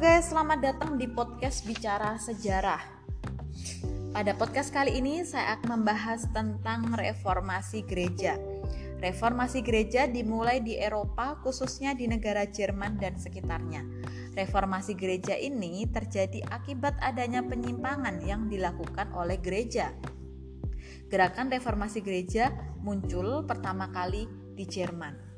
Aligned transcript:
guys, 0.00 0.32
selamat 0.32 0.64
datang 0.64 0.96
di 0.96 1.04
podcast 1.12 1.60
Bicara 1.68 2.16
Sejarah. 2.16 2.80
Pada 4.16 4.32
podcast 4.32 4.72
kali 4.72 4.96
ini 4.96 5.28
saya 5.28 5.60
akan 5.60 5.76
membahas 5.76 6.24
tentang 6.32 6.88
reformasi 6.96 7.84
gereja. 7.84 8.40
Reformasi 8.96 9.60
gereja 9.60 10.08
dimulai 10.08 10.64
di 10.64 10.80
Eropa, 10.80 11.36
khususnya 11.44 11.92
di 11.92 12.08
negara 12.08 12.48
Jerman 12.48 12.96
dan 12.96 13.20
sekitarnya. 13.20 13.84
Reformasi 14.32 14.96
gereja 14.96 15.36
ini 15.36 15.84
terjadi 15.84 16.48
akibat 16.48 16.96
adanya 17.04 17.44
penyimpangan 17.44 18.24
yang 18.24 18.48
dilakukan 18.48 19.12
oleh 19.12 19.36
gereja. 19.36 19.92
Gerakan 21.12 21.52
reformasi 21.52 22.00
gereja 22.00 22.48
muncul 22.80 23.44
pertama 23.44 23.92
kali 23.92 24.24
di 24.56 24.64
Jerman. 24.64 25.29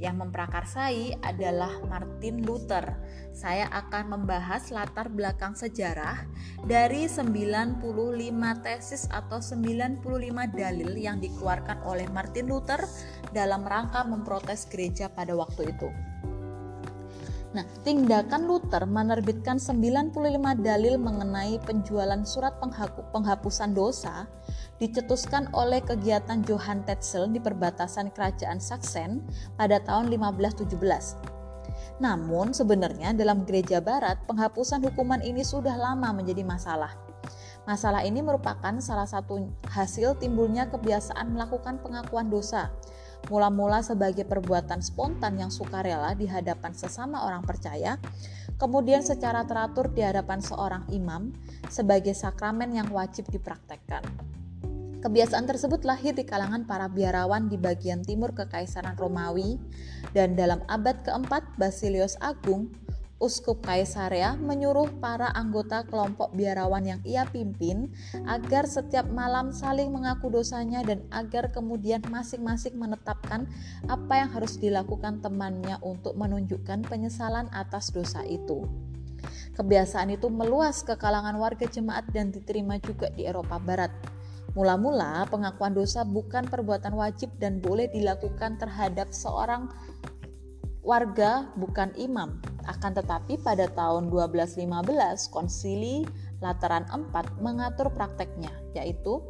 Yang 0.00 0.16
memprakarsai 0.16 1.20
adalah 1.20 1.76
Martin 1.84 2.40
Luther. 2.40 2.96
Saya 3.36 3.68
akan 3.68 4.16
membahas 4.16 4.72
latar 4.72 5.12
belakang 5.12 5.52
sejarah 5.52 6.24
dari 6.64 7.04
95 7.04 7.84
tesis 8.64 9.04
atau 9.12 9.44
95 9.44 10.00
dalil 10.56 10.96
yang 10.96 11.20
dikeluarkan 11.20 11.84
oleh 11.84 12.08
Martin 12.08 12.48
Luther 12.48 12.80
dalam 13.36 13.60
rangka 13.60 14.00
memprotes 14.08 14.64
gereja 14.72 15.12
pada 15.12 15.36
waktu 15.36 15.68
itu. 15.68 15.92
Nah, 17.50 17.66
tindakan 17.82 18.46
Luther 18.46 18.86
menerbitkan 18.86 19.58
95 19.58 20.14
dalil 20.62 20.94
mengenai 21.02 21.58
penjualan 21.66 22.22
surat 22.22 22.56
penghapusan 23.10 23.74
dosa 23.74 24.30
dicetuskan 24.80 25.52
oleh 25.52 25.84
kegiatan 25.84 26.40
Johann 26.48 26.82
Tetzel 26.88 27.28
di 27.28 27.38
perbatasan 27.38 28.10
kerajaan 28.10 28.58
Saksen 28.58 29.20
pada 29.60 29.78
tahun 29.84 30.08
1517. 30.08 30.72
Namun 32.00 32.56
sebenarnya 32.56 33.12
dalam 33.12 33.44
gereja 33.44 33.84
barat 33.84 34.16
penghapusan 34.24 34.80
hukuman 34.80 35.20
ini 35.20 35.44
sudah 35.44 35.76
lama 35.76 36.16
menjadi 36.16 36.42
masalah. 36.42 36.96
Masalah 37.68 38.02
ini 38.08 38.24
merupakan 38.24 38.72
salah 38.80 39.04
satu 39.04 39.52
hasil 39.68 40.16
timbulnya 40.16 40.72
kebiasaan 40.72 41.36
melakukan 41.36 41.76
pengakuan 41.84 42.32
dosa 42.32 42.72
mula-mula 43.28 43.84
sebagai 43.84 44.24
perbuatan 44.24 44.80
spontan 44.80 45.36
yang 45.36 45.52
sukarela 45.52 46.16
di 46.16 46.24
hadapan 46.24 46.72
sesama 46.72 47.28
orang 47.28 47.44
percaya, 47.44 48.00
kemudian 48.56 49.04
secara 49.04 49.44
teratur 49.44 49.92
di 49.92 50.00
hadapan 50.00 50.40
seorang 50.40 50.88
imam 50.88 51.34
sebagai 51.68 52.16
sakramen 52.16 52.72
yang 52.72 52.88
wajib 52.88 53.28
dipraktekkan. 53.28 54.00
Kebiasaan 55.00 55.48
tersebut 55.48 55.88
lahir 55.88 56.12
di 56.12 56.28
kalangan 56.28 56.68
para 56.68 56.84
biarawan 56.84 57.48
di 57.48 57.56
bagian 57.56 58.04
timur 58.04 58.36
Kekaisaran 58.36 59.00
Romawi 59.00 59.56
dan 60.12 60.36
dalam 60.36 60.60
abad 60.68 61.00
keempat 61.00 61.56
Basilius 61.56 62.20
Agung 62.20 62.68
Uskup 63.16 63.64
Kaisarea 63.64 64.36
menyuruh 64.36 65.00
para 65.00 65.32
anggota 65.32 65.88
kelompok 65.88 66.36
biarawan 66.36 66.84
yang 66.84 67.00
ia 67.08 67.24
pimpin 67.24 67.88
agar 68.28 68.68
setiap 68.68 69.08
malam 69.08 69.56
saling 69.56 69.88
mengaku 69.88 70.28
dosanya 70.28 70.84
dan 70.84 71.00
agar 71.08 71.48
kemudian 71.48 72.04
masing-masing 72.08 72.76
menetapkan 72.76 73.48
apa 73.88 74.20
yang 74.20 74.28
harus 74.36 74.60
dilakukan 74.60 75.24
temannya 75.24 75.80
untuk 75.80 76.12
menunjukkan 76.12 76.84
penyesalan 76.84 77.48
atas 77.56 77.88
dosa 77.88 78.20
itu. 78.28 78.68
Kebiasaan 79.56 80.12
itu 80.12 80.28
meluas 80.28 80.84
ke 80.84 80.92
kalangan 80.96 81.36
warga 81.40 81.68
jemaat 81.68 82.08
dan 82.12 82.32
diterima 82.32 82.76
juga 82.80 83.08
di 83.12 83.24
Eropa 83.24 83.56
Barat. 83.60 84.19
Mula-mula, 84.58 85.30
pengakuan 85.30 85.78
dosa 85.78 86.02
bukan 86.02 86.50
perbuatan 86.50 86.94
wajib 86.98 87.30
dan 87.38 87.62
boleh 87.62 87.86
dilakukan 87.94 88.58
terhadap 88.58 89.14
seorang 89.14 89.70
warga, 90.82 91.46
bukan 91.54 91.94
imam. 91.94 92.42
Akan 92.66 92.90
tetapi 92.90 93.38
pada 93.38 93.70
tahun 93.70 94.10
1215 94.10 95.30
konsili 95.30 96.02
Lateran 96.42 96.88
4 96.88 97.38
mengatur 97.38 97.92
prakteknya, 97.94 98.50
yaitu 98.74 99.22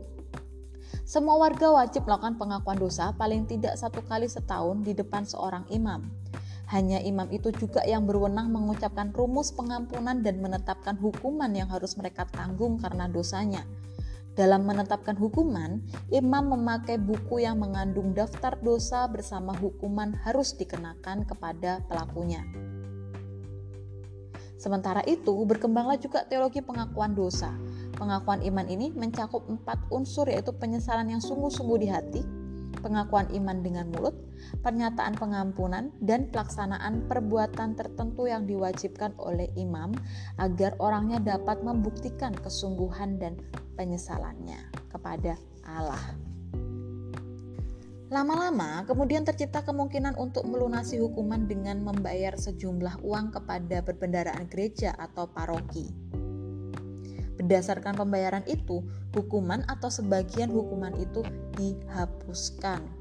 semua 1.11 1.43
warga 1.43 1.75
wajib 1.75 2.07
melakukan 2.07 2.39
pengakuan 2.39 2.79
dosa 2.79 3.11
paling 3.19 3.43
tidak 3.43 3.75
satu 3.75 3.99
kali 4.07 4.31
setahun 4.31 4.87
di 4.87 4.95
depan 4.95 5.27
seorang 5.27 5.67
imam. 5.69 6.07
Hanya 6.71 7.03
imam 7.03 7.27
itu 7.35 7.51
juga 7.51 7.83
yang 7.83 8.07
berwenang 8.07 8.55
mengucapkan 8.55 9.11
rumus 9.11 9.51
pengampunan 9.51 10.23
dan 10.23 10.39
menetapkan 10.39 10.95
hukuman 11.03 11.51
yang 11.51 11.67
harus 11.67 11.99
mereka 11.99 12.31
tanggung 12.31 12.79
karena 12.79 13.11
dosanya. 13.11 13.67
Dalam 14.39 14.63
menetapkan 14.63 15.19
hukuman, 15.19 15.83
imam 16.15 16.45
memakai 16.55 17.03
buku 17.03 17.43
yang 17.43 17.59
mengandung 17.59 18.15
daftar 18.15 18.55
dosa 18.63 19.11
bersama 19.11 19.51
hukuman 19.59 20.15
harus 20.23 20.55
dikenakan 20.55 21.27
kepada 21.27 21.83
pelakunya. 21.91 22.47
Sementara 24.61 25.01
itu, 25.09 25.35
berkembanglah 25.49 25.97
juga 25.97 26.23
teologi 26.29 26.63
pengakuan 26.63 27.17
dosa. 27.17 27.51
Pengakuan 27.97 28.45
iman 28.45 28.69
ini 28.71 28.93
mencakup 28.93 29.49
empat 29.49 29.89
unsur 29.91 30.29
yaitu 30.29 30.53
penyesalan 30.55 31.11
yang 31.11 31.19
sungguh-sungguh 31.25 31.79
di 31.81 31.89
hati, 31.89 32.23
pengakuan 32.85 33.27
iman 33.35 33.65
dengan 33.65 33.89
mulut, 33.91 34.15
pernyataan 34.61 35.17
pengampunan, 35.17 35.95
dan 36.03 36.29
pelaksanaan 36.29 37.07
perbuatan 37.07 37.79
tertentu 37.79 38.27
yang 38.27 38.45
diwajibkan 38.45 39.15
oleh 39.21 39.49
imam 39.57 39.95
agar 40.39 40.75
orangnya 40.79 41.21
dapat 41.23 41.63
membuktikan 41.63 42.35
kesungguhan 42.37 43.21
dan 43.21 43.39
penyesalannya 43.79 44.71
kepada 44.93 45.39
Allah. 45.65 46.31
Lama-lama, 48.11 48.83
kemudian 48.91 49.23
tercipta 49.23 49.63
kemungkinan 49.63 50.19
untuk 50.19 50.43
melunasi 50.43 50.99
hukuman 50.99 51.47
dengan 51.47 51.79
membayar 51.79 52.35
sejumlah 52.35 53.07
uang 53.07 53.31
kepada 53.31 53.87
perbendaraan 53.87 54.51
gereja 54.51 54.99
atau 54.99 55.31
paroki. 55.31 55.95
Berdasarkan 57.39 57.95
pembayaran 57.95 58.43
itu, 58.51 58.83
hukuman 59.15 59.63
atau 59.71 59.89
sebagian 59.89 60.51
hukuman 60.51 60.93
itu 60.99 61.23
dihapuskan. 61.55 63.00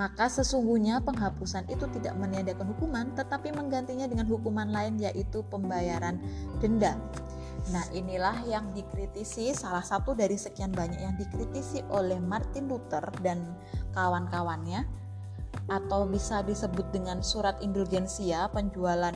Maka 0.00 0.32
sesungguhnya 0.32 1.04
penghapusan 1.04 1.68
itu 1.68 1.84
tidak 1.92 2.16
meniadakan 2.16 2.72
hukuman, 2.72 3.12
tetapi 3.12 3.52
menggantinya 3.52 4.08
dengan 4.08 4.24
hukuman 4.24 4.72
lain 4.72 4.96
yaitu 4.96 5.44
pembayaran 5.52 6.16
denda. 6.64 6.96
Nah, 7.68 7.84
inilah 7.92 8.40
yang 8.48 8.72
dikritisi, 8.72 9.52
salah 9.52 9.84
satu 9.84 10.16
dari 10.16 10.40
sekian 10.40 10.72
banyak 10.72 11.04
yang 11.04 11.20
dikritisi 11.20 11.84
oleh 11.92 12.16
Martin 12.16 12.72
Luther 12.72 13.04
dan 13.20 13.44
kawan-kawannya 13.92 14.88
atau 15.68 16.08
bisa 16.08 16.40
disebut 16.40 16.88
dengan 16.96 17.20
surat 17.20 17.60
indulgensia 17.60 18.48
penjualan 18.48 19.12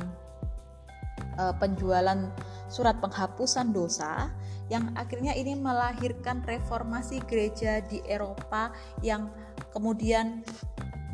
uh, 1.41 1.55
penjualan 1.57 2.31
surat 2.69 2.99
penghapusan 3.01 3.73
dosa 3.73 4.31
yang 4.73 4.91
akhirnya 4.97 5.37
ini 5.37 5.55
melahirkan 5.55 6.41
reformasi 6.43 7.21
gereja 7.29 7.85
di 7.85 8.01
Eropa 8.09 8.73
yang 9.05 9.29
kemudian 9.71 10.41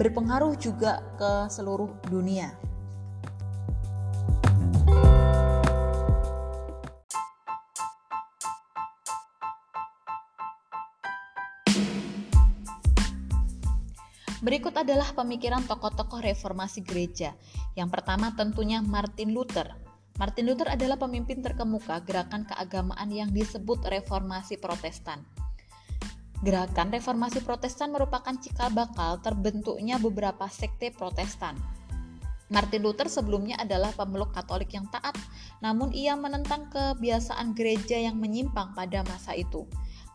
berpengaruh 0.01 0.57
juga 0.57 1.05
ke 1.21 1.53
seluruh 1.53 1.93
dunia. 2.09 2.57
Berikut 14.41 14.73
adalah 14.73 15.13
pemikiran 15.13 15.69
tokoh-tokoh 15.69 16.25
reformasi 16.25 16.81
gereja. 16.81 17.37
Yang 17.77 18.01
pertama 18.01 18.33
tentunya 18.33 18.81
Martin 18.81 19.37
Luther. 19.37 19.77
Martin 20.17 20.49
Luther 20.49 20.73
adalah 20.73 20.97
pemimpin 20.97 21.45
terkemuka 21.45 22.01
gerakan 22.09 22.49
keagamaan 22.49 23.13
yang 23.13 23.29
disebut 23.37 23.85
reformasi 23.85 24.57
protestan. 24.57 25.21
Gerakan 26.41 26.89
reformasi 26.89 27.45
protestan 27.45 27.93
merupakan 27.93 28.33
cikal 28.33 28.73
bakal 28.73 29.21
terbentuknya 29.21 30.01
beberapa 30.01 30.49
sekte 30.49 30.89
protestan. 30.89 31.53
Martin 32.51 32.83
Luther 32.83 33.07
sebelumnya 33.07 33.61
adalah 33.61 33.93
pemeluk 33.93 34.33
Katolik 34.33 34.73
yang 34.75 34.89
taat, 34.89 35.15
namun 35.63 35.93
ia 35.93 36.17
menentang 36.17 36.67
kebiasaan 36.73 37.53
gereja 37.53 37.95
yang 37.95 38.17
menyimpang 38.19 38.73
pada 38.73 39.05
masa 39.07 39.37
itu. 39.37 39.69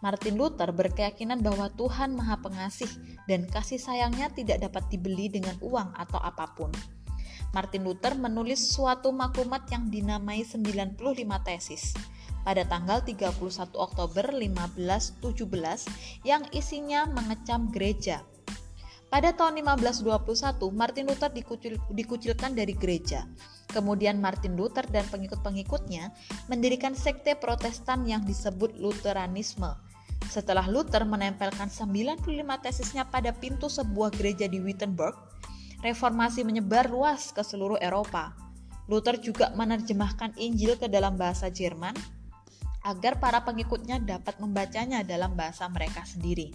Martin 0.04 0.36
Luther 0.36 0.74
berkeyakinan 0.74 1.40
bahwa 1.40 1.72
Tuhan 1.78 2.18
Maha 2.18 2.42
Pengasih 2.42 2.90
dan 3.30 3.48
kasih 3.48 3.80
sayangnya 3.80 4.28
tidak 4.34 4.66
dapat 4.66 4.84
dibeli 4.92 5.32
dengan 5.32 5.56
uang 5.62 5.96
atau 5.96 6.20
apa 6.20 6.52
pun. 6.58 6.74
Martin 7.54 7.88
Luther 7.88 8.20
menulis 8.20 8.60
suatu 8.74 9.16
maklumat 9.16 9.70
yang 9.72 9.88
dinamai 9.88 10.44
95 10.44 11.00
tesis 11.48 11.96
pada 12.46 12.62
tanggal 12.70 13.02
31 13.02 13.42
Oktober 13.74 14.30
1517 14.30 15.26
yang 16.22 16.46
isinya 16.54 17.10
mengecam 17.10 17.74
gereja. 17.74 18.22
Pada 19.10 19.34
tahun 19.34 19.66
1521, 19.66 20.62
Martin 20.70 21.10
Luther 21.10 21.32
dikucil, 21.34 21.82
dikucilkan 21.90 22.54
dari 22.54 22.78
gereja. 22.78 23.26
Kemudian 23.74 24.22
Martin 24.22 24.54
Luther 24.54 24.86
dan 24.86 25.04
pengikut-pengikutnya 25.10 26.14
mendirikan 26.48 26.94
sekte 26.94 27.34
protestan 27.34 28.06
yang 28.06 28.22
disebut 28.24 28.78
Lutheranisme 28.78 29.74
setelah 30.30 30.66
Luther 30.66 31.06
menempelkan 31.06 31.70
95 31.70 32.26
tesisnya 32.60 33.06
pada 33.06 33.32
pintu 33.32 33.70
sebuah 33.70 34.10
gereja 34.14 34.50
di 34.50 34.58
Wittenberg, 34.58 35.14
reformasi 35.86 36.42
menyebar 36.42 36.90
luas 36.90 37.30
ke 37.30 37.46
seluruh 37.46 37.78
Eropa. 37.78 38.34
Luther 38.86 39.18
juga 39.18 39.50
menerjemahkan 39.58 40.38
Injil 40.38 40.78
ke 40.78 40.86
dalam 40.86 41.18
bahasa 41.18 41.50
Jerman 41.50 41.94
agar 42.86 43.18
para 43.18 43.42
pengikutnya 43.42 43.98
dapat 43.98 44.38
membacanya 44.38 45.02
dalam 45.02 45.34
bahasa 45.34 45.66
mereka 45.66 46.06
sendiri. 46.06 46.54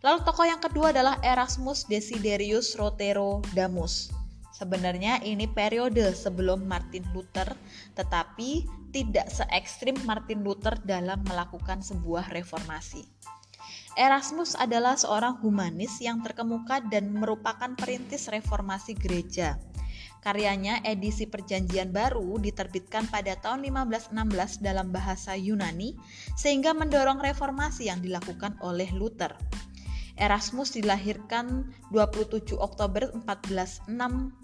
Lalu 0.00 0.24
tokoh 0.24 0.48
yang 0.48 0.64
kedua 0.64 0.96
adalah 0.96 1.20
Erasmus 1.20 1.84
Desiderius 1.84 2.72
Roterodamus. 2.72 4.08
Sebenarnya 4.56 5.20
ini 5.20 5.44
periode 5.44 6.16
sebelum 6.16 6.64
Martin 6.64 7.04
Luther, 7.12 7.52
tetapi 7.92 8.64
tidak 8.96 9.28
se 9.28 9.44
ekstrim 9.52 9.96
Martin 10.08 10.40
Luther 10.40 10.80
dalam 10.80 11.20
melakukan 11.28 11.84
sebuah 11.84 12.32
reformasi. 12.32 13.04
Erasmus 13.92 14.56
adalah 14.56 14.96
seorang 14.96 15.36
humanis 15.44 16.00
yang 16.00 16.24
terkemuka 16.24 16.80
dan 16.88 17.12
merupakan 17.12 17.76
perintis 17.76 18.30
reformasi 18.32 18.96
gereja. 18.96 19.60
Karyanya 20.20 20.84
edisi 20.84 21.24
Perjanjian 21.24 21.96
Baru 21.96 22.36
diterbitkan 22.36 23.08
pada 23.08 23.40
tahun 23.40 23.64
1516 23.64 24.60
dalam 24.60 24.92
bahasa 24.92 25.32
Yunani 25.32 25.96
sehingga 26.36 26.76
mendorong 26.76 27.24
reformasi 27.24 27.88
yang 27.88 28.04
dilakukan 28.04 28.60
oleh 28.60 28.92
Luther. 28.92 29.32
Erasmus 30.20 30.76
dilahirkan 30.76 31.72
27 31.88 32.52
Oktober 32.60 33.08
1466. 33.24 34.36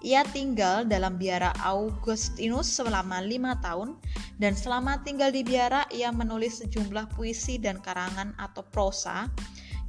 Ia 0.00 0.22
tinggal 0.32 0.88
dalam 0.88 1.20
biara 1.20 1.52
Augustinus 1.60 2.72
selama 2.72 3.20
lima 3.20 3.60
tahun 3.60 4.00
dan 4.40 4.56
selama 4.56 5.04
tinggal 5.04 5.28
di 5.28 5.44
biara 5.44 5.84
ia 5.92 6.08
menulis 6.08 6.64
sejumlah 6.64 7.12
puisi 7.12 7.60
dan 7.60 7.78
karangan 7.84 8.32
atau 8.40 8.64
prosa 8.64 9.28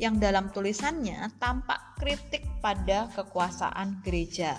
yang 0.01 0.17
dalam 0.17 0.49
tulisannya 0.49 1.29
tampak 1.37 2.01
kritik 2.01 2.41
pada 2.57 3.05
kekuasaan 3.13 4.01
gereja. 4.01 4.57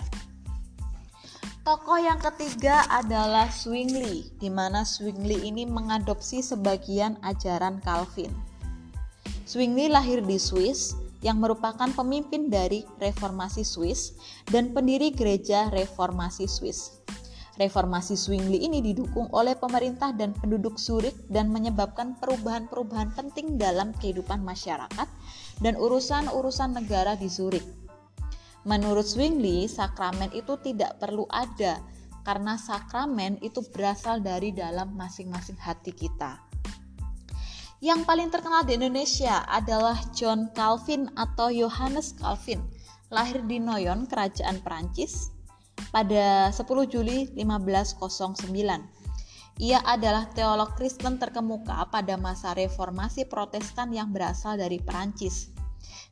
Tokoh 1.67 1.99
yang 1.99 2.19
ketiga 2.19 2.87
adalah 2.87 3.51
Zwingli, 3.51 4.31
di 4.39 4.47
mana 4.47 4.87
Zwingli 4.87 5.47
ini 5.47 5.67
mengadopsi 5.67 6.39
sebagian 6.39 7.19
ajaran 7.23 7.83
Calvin. 7.83 8.31
Zwingli 9.43 9.91
lahir 9.91 10.23
di 10.23 10.39
Swiss 10.39 10.95
yang 11.23 11.39
merupakan 11.39 11.87
pemimpin 11.91 12.51
dari 12.51 12.83
Reformasi 12.99 13.63
Swiss 13.63 14.15
dan 14.47 14.75
pendiri 14.75 15.11
gereja 15.15 15.71
Reformasi 15.71 16.47
Swiss. 16.51 17.02
Reformasi 17.53 18.17
Zwingli 18.17 18.65
ini 18.65 18.81
didukung 18.81 19.29
oleh 19.29 19.53
pemerintah 19.53 20.09
dan 20.09 20.33
penduduk 20.33 20.81
Zurich 20.81 21.13
dan 21.29 21.53
menyebabkan 21.53 22.17
perubahan-perubahan 22.17 23.13
penting 23.13 23.61
dalam 23.61 23.93
kehidupan 23.93 24.41
masyarakat 24.41 25.05
dan 25.61 25.73
urusan-urusan 25.77 26.73
negara 26.73 27.13
di 27.13 27.29
Zurich. 27.29 27.65
Menurut 28.65 29.05
Zwingli, 29.05 29.69
sakramen 29.69 30.33
itu 30.33 30.57
tidak 30.65 30.97
perlu 30.97 31.29
ada 31.29 31.77
karena 32.25 32.57
sakramen 32.57 33.37
itu 33.45 33.61
berasal 33.69 34.23
dari 34.23 34.49
dalam 34.49 34.95
masing-masing 34.97 35.59
hati 35.59 35.93
kita. 35.93 36.39
Yang 37.83 38.07
paling 38.07 38.31
terkenal 38.31 38.63
di 38.63 38.79
Indonesia 38.79 39.43
adalah 39.43 39.99
John 40.15 40.47
Calvin 40.55 41.11
atau 41.19 41.51
Johannes 41.51 42.15
Calvin, 42.15 42.63
lahir 43.11 43.43
di 43.43 43.59
Noyon, 43.59 44.07
Kerajaan 44.07 44.63
Perancis, 44.63 45.35
pada 45.93 46.49
10 46.49 46.63
Juli 46.89 47.29
1509. 47.35 49.03
Ia 49.61 49.85
adalah 49.85 50.33
teolog 50.33 50.73
Kristen 50.73 51.21
terkemuka 51.21 51.85
pada 51.93 52.17
masa 52.17 52.57
reformasi 52.57 53.29
Protestan 53.29 53.93
yang 53.93 54.09
berasal 54.09 54.57
dari 54.57 54.81
Perancis. 54.81 55.53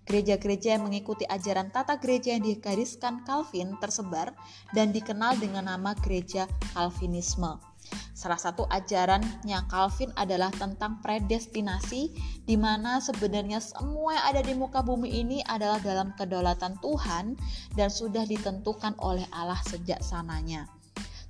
Gereja-gereja 0.05 0.77
yang 0.77 0.85
mengikuti 0.85 1.25
ajaran 1.25 1.73
tata 1.73 1.97
gereja 1.97 2.37
yang 2.37 2.45
digariskan 2.45 3.25
Calvin 3.25 3.77
tersebar 3.81 4.33
dan 4.73 4.93
dikenal 4.93 5.41
dengan 5.41 5.69
nama 5.69 5.97
gereja 5.97 6.45
Calvinisme. 6.73 7.70
Salah 8.11 8.38
satu 8.38 8.69
ajarannya 8.69 9.65
Calvin 9.65 10.13
adalah 10.13 10.53
tentang 10.53 11.01
predestinasi, 11.01 12.13
di 12.45 12.55
mana 12.59 13.01
sebenarnya 13.01 13.57
semua 13.57 14.13
yang 14.13 14.25
ada 14.29 14.41
di 14.45 14.53
muka 14.53 14.85
bumi 14.85 15.09
ini 15.09 15.41
adalah 15.49 15.81
dalam 15.81 16.13
kedaulatan 16.13 16.77
Tuhan 16.85 17.33
dan 17.73 17.89
sudah 17.89 18.27
ditentukan 18.29 18.93
oleh 19.01 19.25
Allah 19.33 19.57
sejak 19.65 20.05
sananya. 20.05 20.69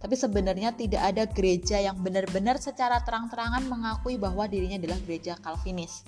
Tapi 0.01 0.17
sebenarnya 0.17 0.73
tidak 0.73 1.13
ada 1.13 1.23
gereja 1.29 1.77
yang 1.77 2.01
benar-benar 2.01 2.57
secara 2.57 2.99
terang-terangan 3.05 3.69
mengakui 3.69 4.17
bahwa 4.17 4.49
dirinya 4.49 4.81
adalah 4.81 4.97
gereja 5.05 5.37
Calvinis. 5.37 6.01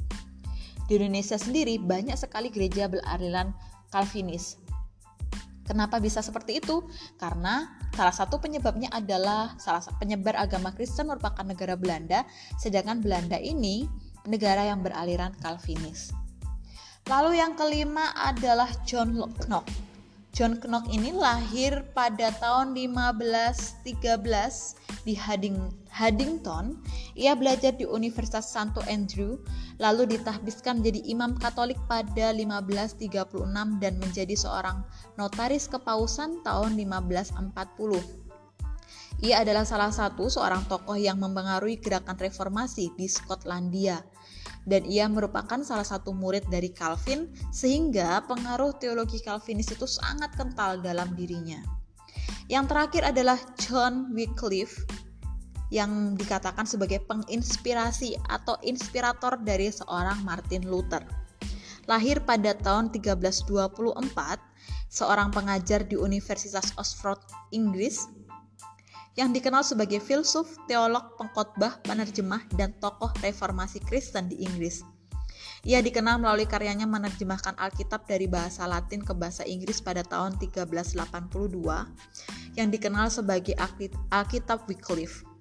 Di 0.89 0.99
Indonesia 0.99 1.37
sendiri 1.39 1.79
banyak 1.79 2.17
sekali 2.17 2.51
gereja 2.51 2.89
beraliran 2.89 3.53
Calvinis. 3.93 4.57
Kenapa 5.63 6.01
bisa 6.03 6.19
seperti 6.19 6.59
itu? 6.59 6.83
Karena 7.15 7.71
salah 7.93 8.13
satu 8.13 8.41
penyebabnya 8.41 8.89
adalah 8.89 9.53
salah 9.61 9.81
satu 9.85 10.01
penyebar 10.01 10.33
agama 10.35 10.73
Kristen 10.73 11.07
merupakan 11.07 11.45
negara 11.45 11.77
Belanda, 11.77 12.25
sedangkan 12.57 13.05
Belanda 13.05 13.37
ini 13.37 13.85
negara 14.25 14.65
yang 14.65 14.81
beraliran 14.81 15.31
Calvinis. 15.37 16.09
Lalu 17.05 17.37
yang 17.37 17.53
kelima 17.53 18.15
adalah 18.15 18.71
John 18.87 19.13
Knox. 19.13 19.92
John 20.33 20.57
Knox 20.57 20.89
ini 20.89 21.13
lahir 21.13 21.85
pada 21.93 22.33
tahun 22.41 22.73
1513 22.73 25.05
di 25.05 25.13
Haddington. 25.93 26.65
Ia 27.13 27.37
belajar 27.37 27.77
di 27.77 27.85
Universitas 27.85 28.49
Santo 28.49 28.81
Andrew, 28.89 29.37
lalu 29.77 30.17
ditahbiskan 30.17 30.81
menjadi 30.81 31.05
imam 31.05 31.37
Katolik 31.37 31.77
pada 31.85 32.33
1536 32.33 33.13
dan 33.77 33.93
menjadi 34.01 34.33
seorang 34.33 34.81
notaris 35.21 35.69
kepausan 35.69 36.41
tahun 36.41 36.81
1540. 36.81 39.21
Ia 39.21 39.45
adalah 39.45 39.69
salah 39.69 39.93
satu 39.93 40.33
seorang 40.33 40.65
tokoh 40.65 40.97
yang 40.97 41.21
mempengaruhi 41.21 41.77
gerakan 41.77 42.17
reformasi 42.17 42.89
di 42.97 43.05
Skotlandia 43.05 44.01
dan 44.63 44.87
ia 44.87 45.07
merupakan 45.11 45.59
salah 45.63 45.83
satu 45.83 46.15
murid 46.15 46.47
dari 46.47 46.71
Calvin 46.71 47.27
sehingga 47.51 48.23
pengaruh 48.27 48.75
teologi 48.79 49.19
Calvinis 49.19 49.71
itu 49.71 49.87
sangat 49.87 50.31
kental 50.39 50.79
dalam 50.79 51.11
dirinya. 51.15 51.59
Yang 52.47 52.65
terakhir 52.71 53.03
adalah 53.15 53.39
John 53.59 54.11
Wycliffe 54.15 54.83
yang 55.73 56.13
dikatakan 56.13 56.69
sebagai 56.69 57.01
penginspirasi 57.09 58.19
atau 58.29 58.61
inspirator 58.61 59.41
dari 59.41 59.73
seorang 59.73 60.21
Martin 60.21 60.69
Luther. 60.69 61.01
Lahir 61.89 62.21
pada 62.23 62.55
tahun 62.55 62.93
1324, 62.95 63.49
seorang 64.87 65.33
pengajar 65.33 65.83
di 65.83 65.97
Universitas 65.97 66.71
Oxford, 66.77 67.19
Inggris, 67.51 68.05
yang 69.13 69.29
dikenal 69.29 69.61
sebagai 69.61 70.01
filsuf, 70.01 70.57
teolog, 70.65 71.13
pengkhotbah, 71.21 71.77
penerjemah, 71.85 72.41
dan 72.57 72.73
tokoh 72.81 73.13
reformasi 73.21 73.77
Kristen 73.85 74.29
di 74.29 74.41
Inggris. 74.41 74.81
Ia 75.63 75.79
dikenal 75.79 76.19
melalui 76.19 76.43
karyanya 76.43 76.83
menerjemahkan 76.83 77.55
Alkitab 77.55 78.03
dari 78.03 78.27
bahasa 78.27 78.67
Latin 78.67 78.99
ke 78.99 79.15
bahasa 79.15 79.47
Inggris 79.47 79.79
pada 79.79 80.03
tahun 80.03 80.35
1382 80.35 80.91
yang 82.59 82.67
dikenal 82.67 83.07
sebagai 83.07 83.55
Alkitab 84.11 84.67
Wycliffe. 84.67 85.32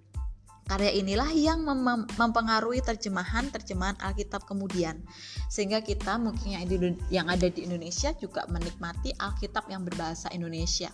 Karya 0.72 0.88
inilah 0.88 1.28
yang 1.36 1.68
mem 1.68 2.08
mempengaruhi 2.16 2.80
terjemahan-terjemahan 2.80 4.00
Alkitab 4.00 4.48
kemudian. 4.48 5.04
Sehingga 5.52 5.84
kita 5.84 6.16
mungkin 6.16 6.56
yang 7.12 7.28
ada 7.28 7.44
di 7.52 7.68
Indonesia 7.68 8.16
juga 8.16 8.48
menikmati 8.48 9.12
Alkitab 9.12 9.68
yang 9.68 9.84
berbahasa 9.84 10.32
Indonesia. 10.32 10.88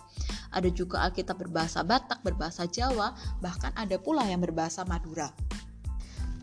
Ada 0.51 0.67
juga 0.75 1.07
Alkitab 1.07 1.39
berbahasa 1.39 1.87
Batak, 1.87 2.27
berbahasa 2.27 2.67
Jawa, 2.67 3.15
bahkan 3.39 3.71
ada 3.79 3.95
pula 3.95 4.27
yang 4.27 4.43
berbahasa 4.43 4.83
Madura. 4.83 5.31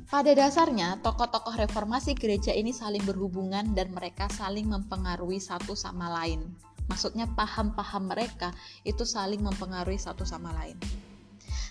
Pada 0.09 0.33
dasarnya, 0.33 1.05
tokoh-tokoh 1.05 1.61
reformasi 1.61 2.17
gereja 2.17 2.57
ini 2.57 2.73
saling 2.73 3.05
berhubungan 3.05 3.77
dan 3.77 3.93
mereka 3.93 4.33
saling 4.33 4.65
mempengaruhi 4.65 5.45
satu 5.45 5.77
sama 5.77 6.09
lain. 6.09 6.41
Maksudnya 6.89 7.29
paham-paham 7.37 8.09
mereka 8.09 8.57
itu 8.89 9.05
saling 9.05 9.45
mempengaruhi 9.45 10.01
satu 10.01 10.25
sama 10.25 10.57
lain. 10.57 10.81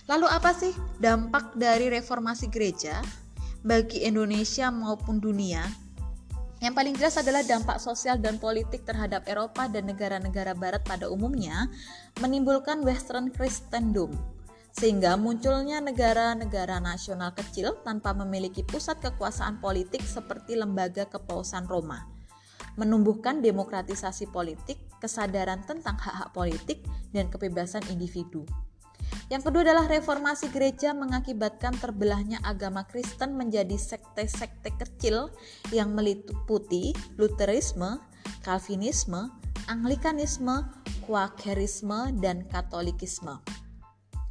Lalu 0.06 0.26
apa 0.30 0.54
sih 0.54 0.70
dampak 1.02 1.58
dari 1.58 1.90
reformasi 1.90 2.46
gereja 2.46 3.02
bagi 3.66 4.06
Indonesia 4.06 4.70
maupun 4.70 5.18
dunia? 5.18 5.66
Yang 6.62 6.72
paling 6.72 6.94
jelas 6.96 7.16
adalah 7.20 7.42
dampak 7.44 7.82
sosial 7.82 8.16
dan 8.22 8.40
politik 8.40 8.86
terhadap 8.86 9.28
Eropa 9.28 9.68
dan 9.68 9.90
negara-negara 9.90 10.56
barat 10.56 10.80
pada 10.86 11.10
umumnya 11.10 11.68
menimbulkan 12.22 12.80
western 12.86 13.28
Christendom 13.34 14.14
sehingga 14.76 15.16
munculnya 15.16 15.80
negara-negara 15.80 16.80
nasional 16.84 17.32
kecil 17.32 17.80
tanpa 17.80 18.12
memiliki 18.12 18.60
pusat 18.60 19.00
kekuasaan 19.00 19.56
politik 19.58 20.04
seperti 20.04 20.52
lembaga 20.52 21.08
kepausan 21.08 21.64
Roma 21.64 22.16
menumbuhkan 22.76 23.40
demokratisasi 23.40 24.28
politik, 24.30 24.76
kesadaran 25.00 25.64
tentang 25.64 25.96
hak-hak 25.96 26.30
politik, 26.36 26.84
dan 27.10 27.32
kebebasan 27.32 27.82
individu. 27.88 28.44
Yang 29.26 29.50
kedua 29.50 29.66
adalah 29.66 29.90
reformasi 29.90 30.54
gereja 30.54 30.94
mengakibatkan 30.94 31.74
terbelahnya 31.74 32.38
agama 32.46 32.86
Kristen 32.86 33.34
menjadi 33.34 33.74
sekte-sekte 33.74 34.70
kecil 34.78 35.34
yang 35.74 35.98
meliputi 35.98 36.94
Lutherisme, 37.18 37.98
Calvinisme, 38.46 39.34
Anglikanisme, 39.66 40.62
Quakerisme 41.02 42.14
dan 42.22 42.46
Katolikisme. 42.46 43.42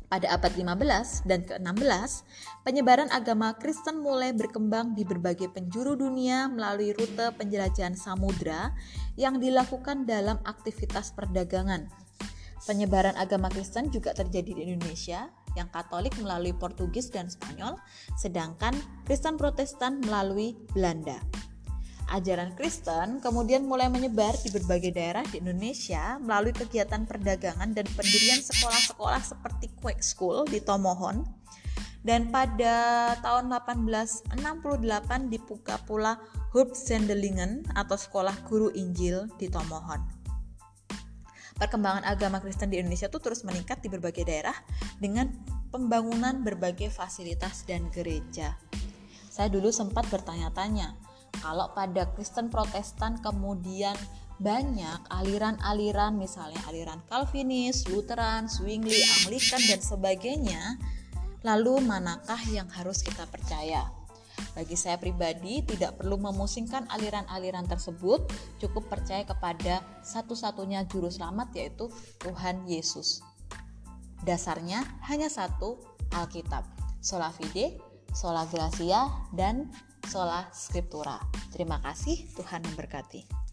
Pada 0.07 0.31
abad 0.31 0.53
15 0.55 1.27
dan 1.27 1.43
ke-16, 1.43 2.23
penyebaran 2.63 3.11
agama 3.11 3.51
Kristen 3.59 3.99
mulai 3.99 4.31
berkembang 4.31 4.95
di 4.95 5.03
berbagai 5.03 5.51
penjuru 5.51 5.99
dunia 5.99 6.47
melalui 6.47 6.95
rute 6.95 7.35
penjelajahan 7.35 7.99
samudra 7.99 8.71
yang 9.19 9.43
dilakukan 9.43 10.07
dalam 10.07 10.39
aktivitas 10.47 11.11
perdagangan. 11.11 12.04
Penyebaran 12.63 13.19
agama 13.19 13.51
Kristen 13.51 13.91
juga 13.91 14.15
terjadi 14.15 14.55
di 14.55 14.61
Indonesia, 14.71 15.27
yang 15.59 15.67
Katolik 15.67 16.15
melalui 16.23 16.55
Portugis 16.55 17.11
dan 17.11 17.27
Spanyol, 17.27 17.75
sedangkan 18.15 18.75
Kristen 19.03 19.35
Protestan 19.35 19.99
melalui 19.99 20.55
Belanda. 20.71 21.19
Ajaran 22.05 22.53
Kristen 22.53 23.17
kemudian 23.17 23.65
mulai 23.65 23.89
menyebar 23.89 24.37
di 24.45 24.53
berbagai 24.53 24.93
daerah 24.93 25.25
di 25.25 25.41
Indonesia 25.41 26.21
melalui 26.21 26.53
kegiatan 26.53 27.01
perdagangan 27.09 27.73
dan 27.73 27.85
pendirian 27.97 28.45
sekolah-sekolah 28.45 29.21
seperti 29.25 29.73
Quake 29.81 30.05
School 30.05 30.45
di 30.45 30.61
Tomohon. 30.61 31.25
Dan 32.05 32.29
pada 32.29 33.17
tahun 33.25 33.49
1868 33.49 35.33
dibuka 35.33 35.81
pula 35.89 36.21
Hubsendelingen 36.53 37.65
atau 37.73 37.97
Sekolah 37.97 38.37
Guru 38.45 38.69
Injil 38.77 39.25
di 39.41 39.49
Tomohon. 39.49 40.24
Perkembangan 41.55 42.03
agama 42.03 42.43
Kristen 42.43 42.67
di 42.67 42.83
Indonesia 42.83 43.07
itu 43.07 43.19
terus 43.23 43.47
meningkat 43.47 43.79
di 43.79 43.87
berbagai 43.87 44.27
daerah 44.27 44.55
dengan 44.99 45.31
pembangunan 45.71 46.43
berbagai 46.43 46.91
fasilitas 46.91 47.63
dan 47.63 47.87
gereja. 47.95 48.59
Saya 49.31 49.47
dulu 49.47 49.71
sempat 49.71 50.07
bertanya-tanya, 50.11 50.95
kalau 51.39 51.71
pada 51.71 52.07
Kristen 52.15 52.51
Protestan 52.51 53.19
kemudian 53.19 53.95
banyak 54.35 54.99
aliran-aliran 55.07 56.19
misalnya 56.19 56.59
aliran 56.67 56.99
Calvinis, 57.07 57.87
Lutheran, 57.87 58.51
Zwingli, 58.51 58.99
Anglikan 59.23 59.63
dan 59.63 59.79
sebagainya. 59.79 60.79
Lalu 61.47 61.79
manakah 61.83 62.39
yang 62.51 62.67
harus 62.67 62.99
kita 62.99 63.23
percaya? 63.31 64.04
Bagi 64.55 64.73
saya 64.79 64.95
pribadi 64.99 65.63
tidak 65.63 65.99
perlu 65.99 66.15
memusingkan 66.19 66.87
aliran-aliran 66.91 67.67
tersebut, 67.67 68.27
cukup 68.59 68.87
percaya 68.87 69.23
kepada 69.27 69.83
satu-satunya 70.01 70.87
juru 70.87 71.11
selamat 71.11 71.51
yaitu 71.55 71.91
Tuhan 72.23 72.63
Yesus. 72.65 73.21
Dasarnya 74.25 74.81
hanya 75.05 75.29
satu, 75.29 75.77
Alkitab. 76.15 76.65
Sola 77.03 77.29
fide, 77.29 77.77
sola 78.09 78.49
gracia 78.49 79.05
dan 79.35 79.69
sola 80.09 80.49
scriptura. 80.49 81.21
Terima 81.53 81.77
kasih, 81.83 82.25
Tuhan 82.33 82.65
memberkati. 82.65 83.44